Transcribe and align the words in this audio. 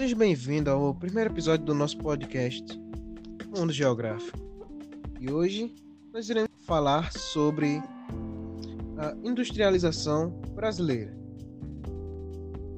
Seja 0.00 0.16
bem-vindo 0.16 0.70
ao 0.70 0.94
primeiro 0.94 1.30
episódio 1.30 1.66
do 1.66 1.74
nosso 1.74 1.98
podcast 1.98 2.64
Mundo 3.54 3.70
Geográfico. 3.70 4.38
E 5.20 5.30
hoje 5.30 5.74
nós 6.10 6.30
iremos 6.30 6.48
falar 6.64 7.12
sobre 7.12 7.82
a 8.96 9.14
industrialização 9.22 10.30
brasileira. 10.54 11.14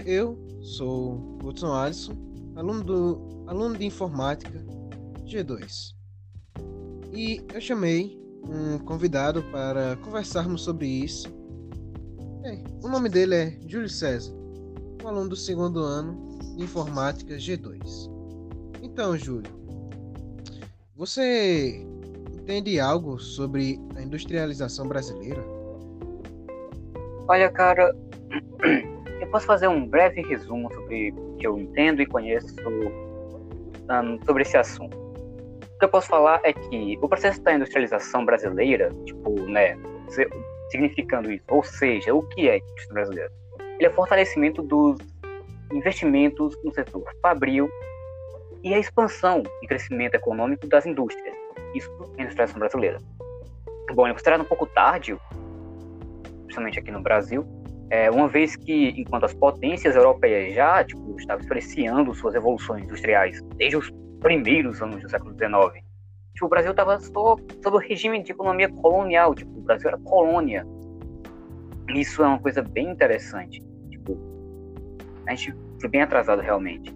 Eu 0.05 0.37
sou 0.63 1.39
Hudson 1.45 1.73
Alisson, 1.73 2.17
aluno, 2.57 2.83
do, 2.83 3.45
aluno 3.47 3.79
de 3.79 3.87
informática 3.87 4.59
G2. 5.25 5.95
E 7.13 7.41
eu 7.55 7.61
chamei 7.61 8.21
um 8.43 8.81
convidado 8.81 9.45
para 9.45 9.95
conversarmos 9.99 10.63
sobre 10.63 10.89
isso. 10.89 11.29
É, 12.43 12.65
o 12.83 12.89
nome 12.89 13.09
dele 13.09 13.35
é 13.37 13.61
Júlio 13.69 13.89
César, 13.89 14.35
um 15.05 15.07
aluno 15.07 15.29
do 15.29 15.37
segundo 15.37 15.79
ano 15.79 16.32
informática 16.59 17.35
G2. 17.35 18.11
Então, 18.83 19.17
Júlio, 19.17 19.51
você 20.97 21.87
entende 22.35 22.79
algo 22.81 23.19
sobre 23.19 23.81
a 23.97 24.03
industrialização 24.03 24.87
brasileira? 24.87 25.43
Olha, 27.29 27.49
cara, 27.51 27.95
eu 29.21 29.27
posso 29.29 29.47
fazer 29.47 29.69
um 29.69 29.87
breve 29.87 30.21
resumo 30.23 30.73
sobre 30.75 31.13
o 31.13 31.37
que 31.37 31.47
eu 31.47 31.59
entendo 31.59 32.03
e 32.03 32.07
conheço 32.07 32.55
um, 32.69 34.19
sobre 34.25 34.43
esse 34.43 34.57
assunto. 34.57 34.97
O 34.97 35.79
que 35.79 35.85
eu 35.85 35.89
posso 35.89 36.09
falar 36.09 36.41
é 36.45 36.53
que 36.53 36.99
o 37.01 37.09
processo 37.09 37.41
da 37.43 37.55
industrialização 37.55 38.25
brasileira, 38.25 38.93
tipo, 39.05 39.31
né, 39.49 39.77
significando 40.71 41.33
isso, 41.33 41.45
ou 41.49 41.63
seja, 41.63 42.15
o 42.15 42.23
que 42.29 42.49
é 42.49 42.59
indústria 42.59 42.95
brasileira? 42.95 43.33
Ele 43.79 43.87
é 43.87 43.91
fortalecimento 43.91 44.63
dos 44.63 44.99
investimentos 45.73 46.57
no 46.63 46.73
setor 46.73 47.05
fabril 47.21 47.69
e 48.63 48.73
a 48.75 48.79
expansão 48.79 49.43
e 49.63 49.67
crescimento 49.67 50.15
econômico 50.15 50.67
das 50.69 50.87
indústrias. 50.87 51.35
Isso 51.75 51.91
é 52.17 52.21
a 52.21 52.25
industrialização 52.25 52.59
brasileira. 52.59 52.99
Bom, 53.95 54.07
é 54.07 54.13
considerado 54.13 54.43
um 54.43 54.47
pouco 54.47 54.67
tarde, 54.67 55.17
principalmente 56.45 56.79
aqui 56.79 56.91
no 56.91 57.03
Brasil, 57.03 57.45
é, 57.91 58.11
uma 58.11 58.29
vez 58.29 58.57
que, 58.57 58.89
enquanto 58.97 59.25
as 59.25 59.35
potências 59.35 59.95
europeias 59.95 60.55
já 60.55 60.83
tipo, 60.83 61.15
estavam 61.19 61.43
experienciando 61.43 62.15
suas 62.15 62.35
evoluções 62.35 62.85
industriais 62.85 63.43
desde 63.57 63.77
os 63.77 63.91
primeiros 64.21 64.81
anos 64.81 65.03
do 65.03 65.11
século 65.11 65.35
XIX, 65.35 65.85
tipo, 66.33 66.47
o 66.47 66.49
Brasil 66.49 66.71
estava 66.71 66.99
só 67.01 67.37
sob 67.63 67.77
o 67.77 67.79
regime 67.79 68.23
de 68.23 68.33
economia 68.33 68.69
colonial, 68.69 69.35
tipo, 69.35 69.51
o 69.59 69.63
Brasil 69.63 69.89
era 69.89 69.99
colônia. 69.99 70.65
Isso 71.95 72.23
é 72.23 72.27
uma 72.27 72.39
coisa 72.39 72.63
bem 72.63 72.89
interessante. 72.89 73.63
A 75.27 75.35
gente 75.35 75.55
foi 75.81 75.89
bem 75.89 76.03
atrasado 76.03 76.41
realmente. 76.41 76.95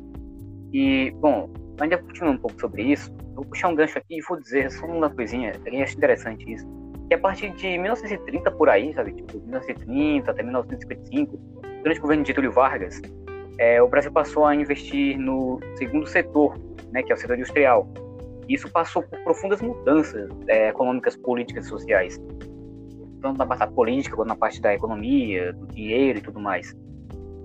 E, 0.73 1.11
bom, 1.21 1.49
ainda 1.81 1.99
continuando 1.99 2.39
um 2.39 2.41
pouco 2.41 2.61
sobre 2.61 2.83
isso, 2.83 3.15
vou 3.35 3.45
puxar 3.45 3.69
um 3.69 3.75
gancho 3.75 3.99
aqui 3.99 4.19
e 4.19 4.23
vou 4.23 4.41
dizer 4.41 4.71
só 4.71 4.87
uma 4.87 5.11
coisinha, 5.11 5.53
eu 5.65 5.83
acho 5.83 5.97
interessante 5.97 6.53
isso, 6.53 6.67
que 7.09 7.15
a 7.15 7.19
partir 7.19 7.51
de 7.51 7.79
1930 7.79 8.51
por 8.53 8.69
aí, 8.69 8.93
sabe, 8.95 9.13
tipo, 9.13 9.39
1930 9.39 10.31
até 10.31 10.43
1955, 10.43 11.39
durante 11.83 11.99
o 11.99 12.03
governo 12.03 12.23
de 12.25 12.29
Getúlio 12.29 12.53
Vargas, 12.53 13.01
é, 13.59 13.81
o 13.81 13.89
Brasil 13.89 14.13
passou 14.13 14.45
a 14.45 14.55
investir 14.55 15.19
no 15.19 15.61
segundo 15.77 16.07
setor, 16.07 16.59
né, 16.91 17.03
que 17.03 17.13
é 17.13 17.15
o 17.15 17.19
setor 17.19 17.37
industrial. 17.37 17.89
Isso 18.49 18.71
passou 18.71 19.03
por 19.03 19.19
profundas 19.21 19.61
mudanças 19.61 20.29
é, 20.49 20.69
econômicas, 20.69 21.17
políticas 21.17 21.67
e 21.67 21.69
sociais. 21.69 22.21
Tanto 23.21 23.39
na 23.39 23.47
parte 23.47 23.61
da 23.61 23.67
política 23.67 24.15
quanto 24.15 24.29
na 24.29 24.37
parte 24.37 24.61
da 24.61 24.75
economia, 24.75 25.53
do 25.53 25.67
dinheiro 25.69 26.19
e 26.19 26.23
tudo 26.23 26.39
mais. 26.39 26.77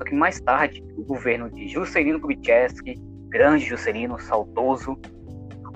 Só 0.01 0.05
que 0.05 0.15
mais 0.15 0.41
tarde, 0.41 0.83
o 0.97 1.03
governo 1.03 1.47
de 1.51 1.67
Juscelino 1.67 2.19
Kubitschek, 2.19 2.95
grande 3.29 3.65
Juscelino, 3.65 4.19
saudoso, 4.19 4.99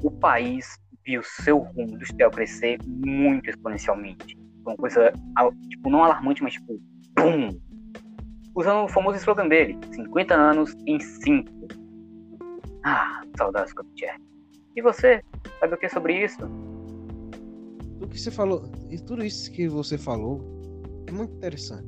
o 0.01 0.09
país 0.09 0.79
viu 1.05 1.21
seu 1.21 1.59
rumo 1.59 1.93
industrial 1.93 2.31
crescer 2.31 2.79
muito 2.87 3.47
exponencialmente. 3.47 4.35
Uma 4.65 4.75
coisa, 4.77 5.13
tipo, 5.69 5.91
não 5.91 6.03
alarmante, 6.03 6.41
mas 6.41 6.53
tipo, 6.53 6.81
BUM! 7.15 7.61
Usando 8.55 8.85
o 8.85 8.87
famoso 8.87 9.17
slogan 9.17 9.47
dele, 9.47 9.77
50 9.91 10.33
anos 10.33 10.75
em 10.87 10.99
5. 10.99 11.67
Ah, 12.83 13.21
saudades 13.37 13.73
Kubitschek. 13.73 14.19
E 14.75 14.81
você, 14.81 15.23
sabe 15.59 15.75
o 15.75 15.77
que 15.77 15.85
é 15.85 15.89
sobre 15.89 16.25
isso? 16.25 16.39
Tudo 17.99 18.07
que 18.07 18.19
você 18.19 18.31
falou, 18.31 18.71
e 18.89 18.97
tudo 18.97 19.23
isso 19.23 19.51
que 19.51 19.67
você 19.67 19.99
falou 19.99 20.41
é 21.05 21.11
muito 21.11 21.35
interessante. 21.35 21.87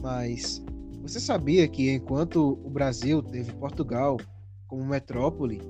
Mas 0.00 0.64
você 1.04 1.20
sabia 1.20 1.68
que 1.68 1.90
enquanto 1.90 2.58
o 2.64 2.70
Brasil 2.70 3.22
teve 3.22 3.52
Portugal 3.52 4.16
como 4.66 4.86
metrópole 4.86 5.60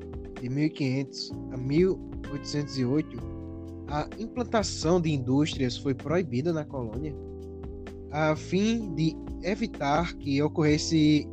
de 0.40 0.48
1500 0.48 1.32
a 1.50 1.56
1808, 1.56 3.18
a 3.88 4.08
implantação 4.16 5.00
de 5.00 5.10
indústrias 5.10 5.76
foi 5.76 5.92
proibida 5.92 6.52
na 6.52 6.64
colônia, 6.64 7.12
a 8.12 8.36
fim 8.36 8.94
de 8.94 9.16
evitar 9.42 10.14
que 10.14 10.40
ocorresse 10.40 11.28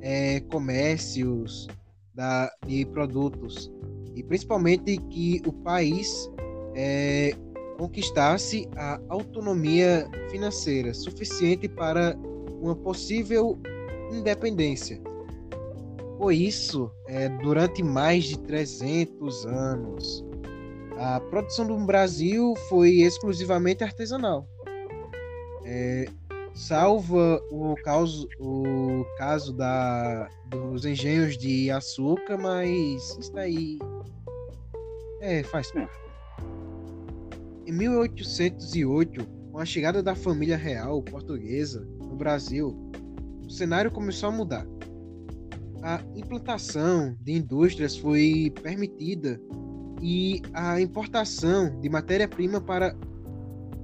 é, 0.00 0.40
comércios 0.40 1.68
da, 2.12 2.52
de 2.66 2.84
produtos 2.86 3.70
e 4.16 4.22
principalmente 4.24 4.98
que 4.98 5.40
o 5.46 5.52
país 5.52 6.28
é, 6.74 7.36
conquistasse 7.78 8.68
a 8.76 9.00
autonomia 9.08 10.10
financeira 10.28 10.92
suficiente 10.92 11.68
para 11.68 12.18
uma 12.64 12.74
possível 12.74 13.58
independência. 14.10 15.00
Por 16.18 16.32
isso, 16.32 16.90
é, 17.06 17.28
durante 17.28 17.82
mais 17.82 18.24
de 18.24 18.38
300 18.38 19.46
anos, 19.46 20.24
a 20.96 21.20
produção 21.20 21.66
do 21.66 21.76
Brasil 21.84 22.54
foi 22.68 23.00
exclusivamente 23.00 23.84
artesanal. 23.84 24.48
É, 25.64 26.06
salva 26.54 27.42
o 27.50 27.74
caso, 27.82 28.28
o 28.38 29.04
caso 29.18 29.52
da, 29.52 30.28
dos 30.48 30.84
engenhos 30.86 31.36
de 31.36 31.70
açúcar, 31.70 32.38
mas 32.38 33.18
isso 33.18 33.32
daí 33.32 33.78
é, 35.20 35.42
faz 35.42 35.70
parte. 35.72 35.92
Em 37.66 37.72
1808, 37.72 39.26
com 39.50 39.58
a 39.58 39.64
chegada 39.64 40.02
da 40.02 40.14
família 40.14 40.56
real 40.56 41.02
portuguesa, 41.02 41.86
no 42.14 42.16
Brasil, 42.16 42.76
o 43.44 43.50
cenário 43.50 43.90
começou 43.90 44.28
a 44.28 44.32
mudar. 44.32 44.64
A 45.82 46.00
implantação 46.14 47.16
de 47.20 47.32
indústrias 47.32 47.96
foi 47.96 48.52
permitida 48.62 49.40
e 50.00 50.40
a 50.54 50.80
importação 50.80 51.78
de 51.80 51.88
matéria-prima 51.88 52.60
para 52.60 52.96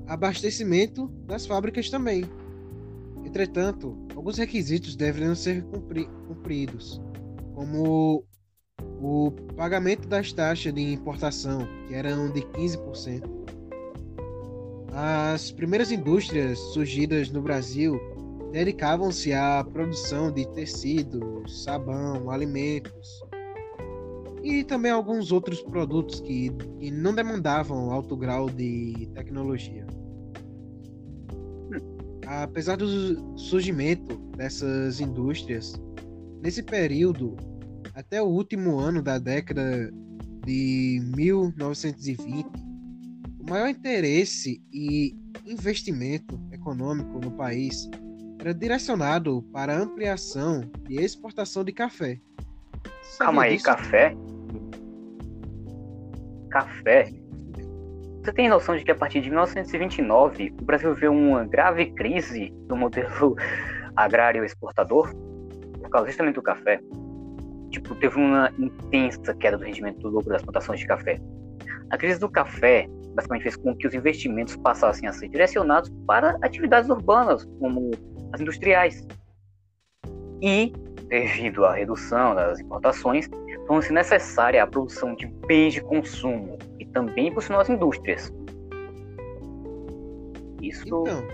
abastecimento 0.06 1.08
das 1.26 1.44
fábricas 1.44 1.91
também. 1.91 2.24
Entretanto, 3.24 3.98
alguns 4.14 4.38
requisitos 4.38 4.94
deveriam 4.94 5.34
ser 5.34 5.64
cumpridos, 6.28 7.00
como 7.54 8.24
o 9.00 9.32
pagamento 9.56 10.08
das 10.08 10.32
taxas 10.32 10.72
de 10.72 10.92
importação, 10.92 11.66
que 11.86 11.94
eram 11.94 12.30
de 12.32 12.42
15%. 12.42 13.28
As 14.92 15.52
primeiras 15.52 15.92
indústrias 15.92 16.58
surgidas 16.72 17.30
no 17.30 17.42
Brasil 17.42 18.00
dedicavam-se 18.52 19.32
à 19.32 19.64
produção 19.64 20.32
de 20.32 20.46
tecidos, 20.52 21.64
sabão, 21.64 22.30
alimentos 22.30 23.22
e 24.42 24.64
também 24.64 24.90
alguns 24.90 25.30
outros 25.30 25.60
produtos 25.62 26.20
que, 26.20 26.50
que 26.78 26.90
não 26.90 27.14
demandavam 27.14 27.90
alto 27.90 28.16
grau 28.16 28.48
de 28.48 29.08
tecnologia. 29.14 29.86
Apesar 32.26 32.76
do 32.76 33.38
surgimento 33.38 34.16
dessas 34.36 35.00
indústrias, 35.00 35.74
nesse 36.41 36.62
período, 36.62 37.36
até 37.94 38.22
o 38.22 38.26
último 38.26 38.78
ano 38.78 39.03
da 39.03 39.18
década 39.18 39.92
de 40.44 41.03
1920, 41.16 42.46
o 43.41 43.50
maior 43.50 43.68
interesse 43.68 44.62
e 44.72 45.16
investimento 45.44 46.41
econômico 46.53 47.18
no 47.18 47.32
país 47.32 47.91
era 48.41 48.54
direcionado 48.54 49.42
para 49.53 49.77
ampliação 49.77 50.63
e 50.89 50.97
exportação 50.97 51.63
de 51.63 51.72
café. 51.72 52.19
Calma 53.19 53.42
aí, 53.42 53.53
disso? 53.53 53.66
café? 53.66 54.16
Café? 56.51 57.13
Você 58.22 58.33
tem 58.33 58.48
noção 58.48 58.77
de 58.77 58.84
que 58.84 58.91
a 58.91 58.95
partir 58.95 59.21
de 59.21 59.28
1929 59.28 60.54
o 60.59 60.65
Brasil 60.65 60.95
viveu 60.95 61.13
uma 61.13 61.45
grave 61.45 61.92
crise 61.92 62.51
do 62.66 62.77
modelo 62.77 63.37
agrário 63.95 64.42
exportador 64.42 65.15
por 65.78 65.91
causa 65.91 66.09
justamente 66.09 66.37
do 66.37 66.42
café? 66.42 66.81
Tipo, 67.71 67.95
teve 67.95 68.16
uma 68.16 68.51
intensa 68.59 69.34
queda 69.34 69.59
do 69.59 69.65
rendimento 69.65 70.01
do 70.01 70.09
lucro 70.09 70.31
das 70.31 70.42
plantações 70.42 70.81
de 70.81 70.87
café. 70.87 71.21
A 71.91 71.98
crise 71.98 72.19
do 72.19 72.28
café 72.28 72.89
basicamente 73.15 73.42
fez 73.42 73.57
com 73.57 73.77
que 73.77 73.87
os 73.87 73.95
investimentos 73.95 74.57
passassem 74.57 75.09
a 75.09 75.13
ser 75.13 75.28
direcionados 75.28 75.91
para 76.07 76.37
atividades 76.42 76.89
urbanas, 76.89 77.45
como 77.59 77.91
as 78.32 78.41
industriais. 78.41 79.06
E 80.42 80.72
devido 81.09 81.65
à 81.65 81.74
redução 81.74 82.34
das 82.34 82.60
importações, 82.60 83.28
torna-se 83.66 83.92
necessária 83.92 84.62
a 84.62 84.66
produção 84.66 85.15
de 85.15 85.27
bens 85.27 85.74
de 85.74 85.80
consumo 85.80 86.56
e 86.78 86.86
também 86.86 87.28
impulsionou 87.28 87.60
as 87.60 87.68
indústrias. 87.68 88.32
Isso. 90.62 90.86
Então, 90.86 91.27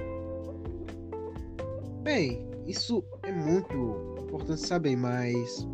bem, 2.02 2.48
isso 2.66 3.04
é 3.22 3.32
muito 3.32 4.16
importante 4.22 4.60
saber, 4.60 4.96
mas 4.96 5.66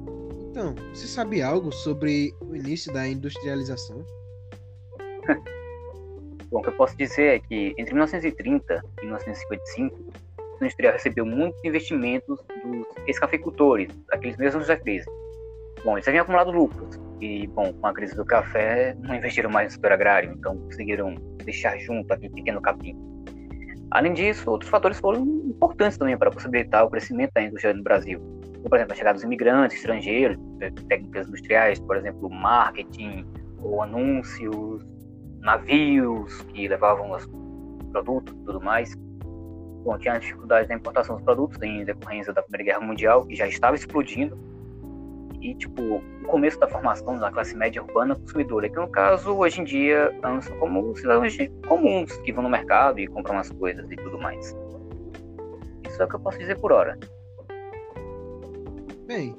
então, 0.53 0.75
você 0.93 1.07
sabe 1.07 1.41
algo 1.41 1.73
sobre 1.73 2.35
o 2.43 2.55
início 2.55 2.93
da 2.93 3.09
industrialização? 3.09 4.05
Bom, 6.51 6.59
o 6.59 6.63
que 6.63 6.69
eu 6.69 6.77
posso 6.77 6.95
dizer 6.95 7.37
é 7.37 7.39
que 7.39 7.75
entre 7.79 7.95
1930 7.95 8.85
e 9.01 9.07
1955, 9.07 10.13
a 10.63 10.67
indústria 10.67 10.93
recebeu 10.93 11.27
muitos 11.27 11.63
investimentos 11.65 12.39
dos 12.65 12.87
ex-cafeicultores, 13.07 13.89
aqueles 14.11 14.37
mesmos 14.37 14.67
crise. 14.83 15.07
Bom, 15.85 15.97
eles 15.97 16.07
haviam 16.07 16.23
acumulado 16.23 16.53
lucros 16.53 17.01
e, 17.21 17.47
bom, 17.49 17.73
com 17.73 17.87
a 17.87 17.93
crise 17.93 18.15
do 18.15 18.25
café, 18.25 18.97
não 19.01 19.15
investiram 19.15 19.51
mais 19.51 19.69
no 19.69 19.73
setor 19.73 19.93
agrário, 19.93 20.33
então 20.33 20.57
conseguiram 20.57 21.15
deixar 21.45 21.77
junto 21.79 22.13
aquele 22.13 22.33
pequeno 22.33 22.61
capim. 22.61 22.97
Além 23.91 24.15
disso, 24.15 24.51
outros 24.51 24.71
fatores 24.71 24.99
foram 24.99 25.23
importantes 25.23 25.99
também 25.99 26.17
para 26.17 26.31
possibilitar 26.31 26.85
o 26.85 26.91
crescimento 26.91 27.33
da 27.35 27.43
indústria 27.43 27.75
no 27.75 27.83
Brasil. 27.83 28.21
Como, 28.55 28.69
por 28.69 28.77
exemplo, 28.77 28.93
a 28.93 28.97
chegada 28.97 29.15
dos 29.15 29.25
imigrantes 29.25 29.77
estrangeiros, 29.77 30.39
né, 30.59 30.73
técnicas 30.89 31.27
industriais, 31.27 31.79
por 31.81 31.97
exemplo, 31.97 32.31
marketing 32.31 33.27
ou 33.61 33.83
anúncios, 33.83 34.83
navios 35.41 36.41
que 36.43 36.69
levavam 36.69 37.11
os 37.11 37.29
produtos 37.91 38.35
e 38.35 38.45
tudo 38.45 38.61
mais. 38.61 38.95
Bom, 39.85 39.99
tinha 39.99 40.19
dificuldades 40.19 40.69
na 40.69 40.77
importação 40.77 41.17
dos 41.17 41.25
produtos 41.25 41.61
em 41.63 41.85
decorrência 41.85 42.33
da 42.33 42.43
Primeira 42.43 42.65
Guerra 42.65 42.87
Mundial, 42.87 43.27
que 43.27 43.35
já 43.35 43.47
estava 43.49 43.75
explodindo. 43.75 44.39
E, 45.41 45.57
tipo, 45.57 45.83
o 45.83 46.27
começo 46.27 46.59
da 46.61 46.69
formação 46.69 47.19
da 47.19 47.31
classe 47.33 47.57
média 47.57 47.83
urbana 47.83 48.15
consumidora, 48.15 48.69
que 48.69 48.77
no 48.77 48.89
caso, 48.89 49.33
hoje 49.33 49.61
em 49.61 49.65
dia, 49.65 50.17
são 50.41 50.57
como 50.61 50.95
cidadãos 50.97 51.37
comuns 51.67 52.17
que 52.19 52.33
vão 52.33 52.45
no 52.45 52.49
mercado 52.49 53.01
e 53.01 53.09
compram 53.09 53.39
as 53.39 53.51
coisas 53.51 53.91
e 53.91 53.97
tudo 53.97 54.19
mais. 54.19 54.57
Isso 55.89 56.01
é 56.01 56.05
o 56.05 56.09
que 56.09 56.15
eu 56.15 56.21
posso 56.21 56.39
dizer 56.39 56.59
por 56.61 56.71
hora. 56.71 56.97
Bem, 59.07 59.37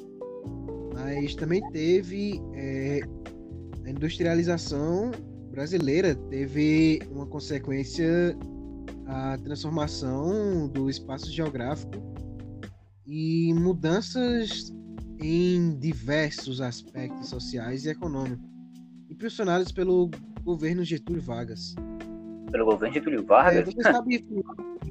mas 0.94 1.36
também 1.36 1.62
teve 1.72 2.42
é, 2.54 3.00
a 3.86 3.90
industrialização 3.90 5.12
brasileira 5.50 6.16
teve 6.30 7.00
uma 7.12 7.26
consequência 7.26 8.36
a 9.06 9.38
transformação 9.38 10.68
do 10.68 10.90
espaço 10.90 11.32
geográfico 11.32 12.02
e 13.06 13.54
mudanças 13.54 14.74
em 15.20 15.78
diversos 15.78 16.62
aspectos 16.62 17.30
sociais 17.30 17.86
e 17.86 17.90
econômicos, 17.90 18.46
impulsionados 19.10 19.72
pelo 19.72 20.10
governo 20.44 20.84
Getúlio 20.84 21.22
Vargas. 21.22 21.76
Pelo 22.52 22.66
governo 22.66 22.94
Getúlio 22.94 23.26
Vargas? 23.26 23.68
É, 23.68 23.72
você, 23.72 23.82
sabe, 23.82 24.26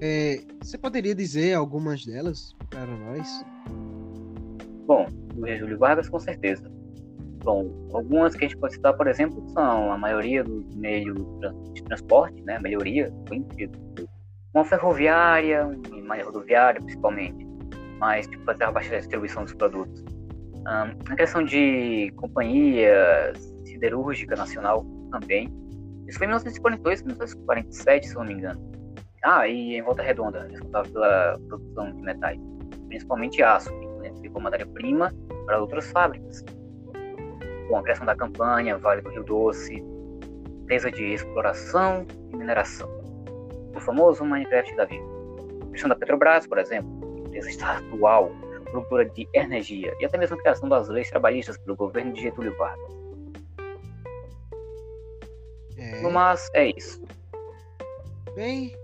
é, 0.01 0.41
você 0.61 0.79
poderia 0.79 1.15
dizer 1.15 1.55
algumas 1.55 2.05
delas 2.05 2.55
para 2.71 2.87
nós? 2.87 3.45
Bom, 4.87 5.07
do 5.35 5.47
Getúlio 5.47 5.79
Vargas, 5.79 6.09
com 6.09 6.19
certeza. 6.19 6.71
Bom, 7.43 7.89
algumas 7.93 8.37
que 8.37 8.45
a 8.45 8.49
gente 8.49 8.59
pode 8.59 8.75
citar, 8.75 8.95
por 8.95 9.09
exemplo, 9.09 9.45
são 9.51 9.93
a 9.93 9.99
maioria 9.99 10.45
dos 10.45 10.77
meios 10.77 11.17
de 11.73 11.83
transporte, 11.83 12.41
né? 12.43 12.57
A 12.57 12.61
maioria. 12.61 13.13
Uma 14.55 14.65
ferroviária, 14.65 15.67
uma 15.91 16.23
rodoviária, 16.23 16.81
principalmente, 16.81 17.45
mas 17.99 18.27
tipo, 18.29 18.45
fazer 18.45 18.65
a 18.65 18.71
baixa 18.71 18.97
distribuição 18.97 19.45
dos 19.45 19.55
produtos. 19.55 20.05
Um, 20.59 21.13
a 21.13 21.17
questão 21.17 21.43
de 21.43 22.13
companhia 22.17 23.33
siderúrgica 23.65 24.37
nacional 24.37 24.87
também. 25.11 25.49
Isso 26.07 26.19
foi 26.19 26.27
em 26.27 26.31
1942, 26.31 27.03
1947, 27.03 28.09
se 28.09 28.15
não 28.15 28.25
me 28.25 28.35
engano. 28.35 28.73
Ah, 29.25 29.49
e 29.49 29.77
em 29.77 29.83
Volta 29.83 30.03
Redonda, 30.03 30.47
responsável 30.49 30.93
pela 30.93 31.39
produção 31.49 31.93
de 31.93 32.03
metais, 32.03 32.39
principalmente 32.89 33.43
aço, 33.43 33.71
que 33.71 34.21
ficou 34.21 34.41
matéria-prima 34.43 35.13
para 35.47 35.61
outras 35.61 35.91
fábricas 35.91 36.45
criação 37.81 38.05
da 38.05 38.17
campanha 38.17 38.77
Vale 38.77 39.01
do 39.01 39.11
Rio 39.11 39.23
Doce, 39.23 39.77
empresa 40.63 40.91
de 40.91 41.15
exploração 41.15 42.05
e 42.33 42.37
mineração, 42.37 42.91
o 43.75 43.81
famoso 43.81 44.25
Minecraft 44.25 44.75
da 44.75 44.85
vida. 44.85 45.05
A 45.63 45.67
criação 45.67 45.89
da 45.89 45.95
Petrobras, 45.95 46.47
por 46.47 46.59
exemplo, 46.59 46.91
empresa 47.27 47.49
estadual, 47.49 48.33
produtora 48.73 49.05
de 49.05 49.29
energia, 49.35 49.95
e 50.01 50.05
até 50.05 50.19
mesmo 50.19 50.37
a 50.37 50.41
criação 50.41 50.69
das 50.69 50.89
leis 50.89 51.09
trabalhistas 51.11 51.57
pelo 51.59 51.77
governo 51.77 52.13
de 52.13 52.23
Getúlio 52.23 52.57
Vargas. 52.57 52.93
É... 55.77 56.01
Mas 56.11 56.51
é 56.55 56.71
isso. 56.71 57.03
Bem, 58.35 58.75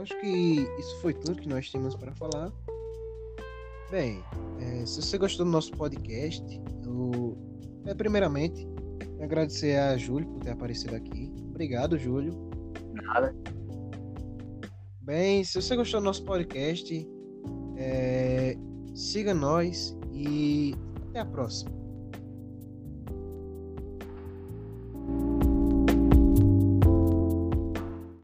acho 0.00 0.18
que 0.20 0.68
isso 0.78 1.00
foi 1.00 1.14
tudo 1.14 1.40
que 1.40 1.48
nós 1.48 1.70
tínhamos 1.70 1.94
para 1.94 2.12
falar. 2.16 2.52
Bem, 3.90 4.22
é, 4.60 4.84
se 4.84 5.00
você 5.00 5.16
gostou 5.16 5.46
do 5.46 5.52
nosso 5.52 5.70
podcast, 5.72 6.44
eu 6.84 7.38
é, 7.88 7.94
primeiramente, 7.94 8.68
agradecer 9.20 9.78
a 9.78 9.96
Júlio 9.96 10.28
por 10.28 10.40
ter 10.40 10.50
aparecido 10.50 10.94
aqui. 10.94 11.32
Obrigado, 11.48 11.98
Júlio. 11.98 12.32
Nada. 12.92 13.34
Bem, 15.00 15.42
se 15.42 15.60
você 15.60 15.74
gostou 15.74 16.00
do 16.00 16.04
nosso 16.04 16.24
podcast, 16.24 17.08
é, 17.76 18.56
siga 18.94 19.32
nós 19.32 19.96
e 20.12 20.74
até 21.08 21.20
a 21.20 21.24
próxima. 21.24 21.77